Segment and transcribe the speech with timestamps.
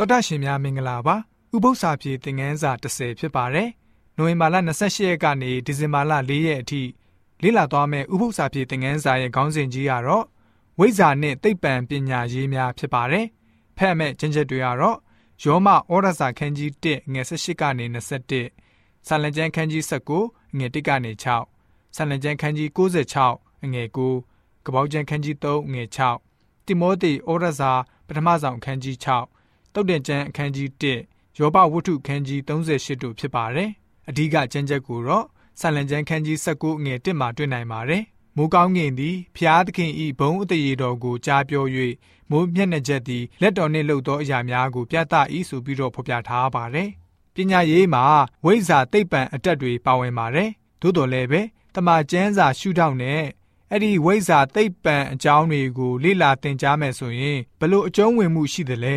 [0.00, 1.16] တော်တာရှင်များမင်္ဂလာပါ
[1.54, 3.68] ဥပု္ပ္ပစာပြေသင်ငန်းစာ30ဖြစ်ပါတယ်
[4.16, 6.82] နိုဝင်ဘာလ28ရက်ကနေဒီဇင်ဘာလ4ရက်အထိ
[7.42, 10.24] လေ့လာသွားမယ့်ဥပု္ပ္ပစာပြေသင်ငန်းစာရဲ့ခေါင်းစဉ်ကြီးကတော့
[10.78, 13.26] ဝိဇ္ဇာနဲ့သိပ္ပံပညာရေးများဖြစ်ပါတယ်
[13.76, 14.98] ဖတ်မဲ့ကျင့်ချက်တွေကတော့
[15.44, 17.84] ယောမဩရစာခန်းကြီး1ငွေ18ကနေ
[18.46, 21.12] 21ဆာလံကျမ်းခန်းကြီး19ငွေ1ကနေ
[21.54, 25.84] 6ဆာလံကျမ်းခန်းကြီး96ငွေ9ကပောက်ကျမ်းခန်းကြီး3ငွေ
[26.26, 27.72] 6တိမောသေဩရစာ
[28.06, 29.37] ပထမဆောင်ခန်းကြီး6
[29.74, 33.70] တုတ်တင်ကျမ်းအခန်းကြီး1ယောဘဝတ္ထုခန်းကြီး38တို့ဖြစ်ပါတယ်။
[34.08, 35.24] အဓိကကျမ်းချက်ကိုတော့
[35.60, 38.02] ဆာလံကျမ်းခန်းကြီး19ငွေ1မှာတွေ့နိုင်ပါတယ်။
[38.36, 41.64] မိုးကောင်းကင်သည်ဖျားသခင်ဤဘုံအတရေတော်ကိုကြားပြော၍
[42.30, 45.14] မိုးမျက်နှာချက်သည်လက်တော်နှင့်လှုပ်သောအရာများကိုပြသ၏
[45.48, 46.88] ဆိုပြီးတော့ဖော်ပြထားပါတယ်။
[47.34, 48.04] ပညာရေးမှာ
[48.44, 51.40] ဝိဇ္ဇာသိပ္ပံအတက်တွေပါဝင်ပါတယ်။သို့တော်လည်းပဲ
[51.74, 53.22] တမန်ကျမ်းစာရှုထောင့်နဲ့
[53.70, 58.96] အဲ့ဒီဝိဇ္ဇာသိပ္ပံအကြောင်းတွေကိုလေ့လာသင်ကြားမယ်ဆိုရင်ဘလို့အကျုံးဝင်မှုရှိသလဲ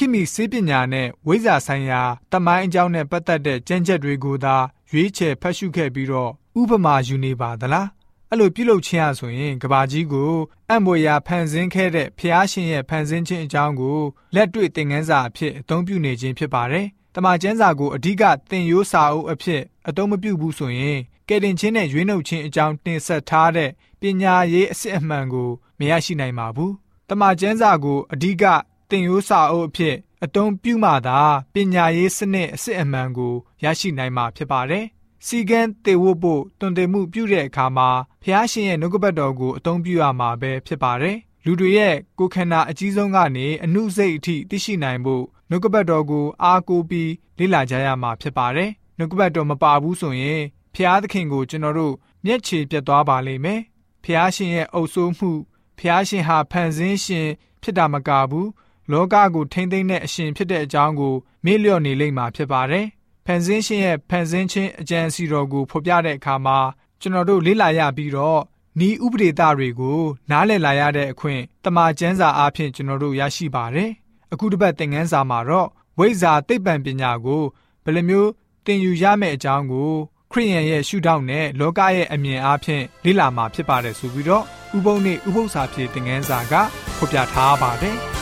[0.00, 2.00] ခိမိစေပညာနဲ့ဝိဇ္ဇာဆိုင်ရာ
[2.32, 4.56] တမိုင်းအကြောင်းနဲ့ပတ်သက်တဲ့ကျမ်းချက်တွေကိုသာ
[4.90, 7.88] ရွေးချယ်ဖတ်ရှုခဲ့ပြီးတော့ဥပမာယူနေပါသလား
[8.30, 10.32] အဲ့လိုပြုလုပ်ခြင်းအဆိုရင်ကဘာကြီးကို
[10.68, 13.98] အံ့ဖွယ်ရာဖန်ဆင်းခဲ့တဲ့ဖျားရှင်ရဲ့ဖန်ဆင်းခြင်းအကြောင်းကို
[14.34, 26.72] လက်တွေ့သင်ခန်းစာအဖြစ်အသုံးပြုနေခြင်းဖြစ်ပါတယ်။တမန်ကျမ်းစာကိုအဓိကသင်ရိုးစာအုပ်အဖြစ်အသုံးမပြုဘူးဆိုရင်ကယ်တင်ခြင်းနဲ့ရွေးနှုတ်ခြင်းအကြောင်းတင်ဆက်ထားတဲ့ပညာရေးအစစ်အမှန်ကိုမရရှိနိုင်ပါဘူး။
[27.08, 28.44] တမန်ကျမ်းစာကိုအဓိက
[28.90, 31.20] သင်ရိုးစာအုပ်အဖြစ်အသုံးပြုမှသာ
[31.54, 34.84] ပညာရေးစနစ်အစစ်အမှန်ကိုရရှိနိုင်မှာဖြစ်ပါတယ်။
[35.26, 37.88] စီကံတေဝတ်ဖို့တွင်တင်မှုပြုတဲ့အခါမှာ
[38.22, 50.42] ဖះရှင်ရဲ့နှုတ်ကပတ်တော်ကိုအသုံးပြုရမှာပဲဖြစ်ပါတယ်။လူတွေရဲ့ကိုယ်ခန္ဓာအကြီးဆုံးကနေအမှုစိတ်အထိသိရှိနိုင်ဖို့နှုတ်ကပတ်တော်ကိုအားကိုးပြီးလေ့လာကြရမှာဖြစ်ပါတယ်။နှုတ်ကပတ်တော်မပါဘူးဆိုရင်
[50.74, 51.94] ဖះသခင်ကိုကျွန်တော်တို့
[52.24, 53.60] မျက်ခြေပြတ်သွားပါလိမ့်မယ်။
[54.04, 55.30] ဖះရှင်ရဲ့အုပ်စိုးမှု
[55.78, 57.28] ဖះရှင်ဟာဖန်ဆင်းရှင်
[57.62, 58.48] ဖြစ်တာမကဘူး
[58.92, 62.86] လောကကိုထိမ့်သိမ့်တဲ့အရှင်ဖြစ်တဲ့အကြောင်းကိုမေ့လျော့နေလိမ့်မှာဖြစ်ပါတယ်။
[63.26, 66.58] ဖန်ဆင်းရှင်ရဲ့ဖန်ဆင်းခြင်းအကြံစီတော်ကိုဖော်ပြတဲ့အခါမှာ
[67.00, 68.40] ကျွန်တော်တို့လေ့လာရပြီးတော့
[68.86, 70.00] ဤဥပဒေသားတွေကို
[70.30, 73.90] နားလည်လာရတဲ့အခွင့်တမာကျမ်းစာအားဖြင့်ကျွန်တော်တို့ရရှိပါတယ်။
[74.32, 75.68] အခုတစ်ပတ်သင်ခန်းစာမှာတော့
[75.98, 77.42] ဝိဇ္ဇာသိပ္ပံပညာကို
[77.84, 78.30] ဘယ်လိုမျိုး
[78.64, 79.92] သင်ယူရမယ့်အကြောင်းကို
[80.32, 84.44] ခရိယန်ရဲ့ရှုထောင့်နဲ့လောကရဲ့အမြင်အားဖြင့်လေ့လာမှာဖြစ်ပါတယ်ဆိုပြီးတော့
[84.76, 86.54] ဥပုံနဲ့ဥပု္ပ္ပစာဖြေသင်ခန်းစာက
[86.96, 87.98] ဖော်ပြထားပါတယ်။